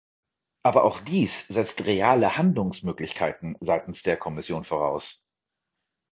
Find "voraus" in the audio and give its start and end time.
4.63-5.23